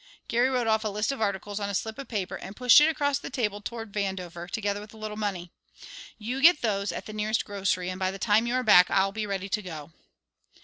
Geary 0.27 0.49
wrote 0.49 0.65
off 0.65 0.83
a 0.83 0.87
list 0.87 1.11
of 1.11 1.21
articles 1.21 1.59
on 1.59 1.69
a 1.69 1.75
slip 1.75 1.99
of 1.99 2.07
paper 2.07 2.35
and 2.37 2.55
pushed 2.55 2.81
it 2.81 2.89
across 2.89 3.19
the 3.19 3.29
table 3.29 3.61
toward 3.61 3.93
Vandover, 3.93 4.49
together 4.49 4.79
with 4.81 4.95
a 4.95 4.97
little 4.97 5.15
money. 5.15 5.51
"You 6.17 6.41
get 6.41 6.63
those 6.63 6.91
at 6.91 7.05
the 7.05 7.13
nearest 7.13 7.45
grocery 7.45 7.87
and 7.91 7.99
by 7.99 8.09
the 8.09 8.17
time 8.17 8.47
you 8.47 8.55
are 8.55 8.63
back 8.63 8.89
I'll 8.89 9.11
be 9.11 9.27
ready 9.27 9.47
to 9.49 9.61
go." 9.61 9.93